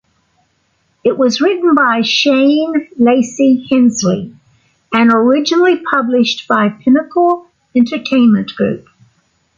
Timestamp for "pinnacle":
6.69-7.45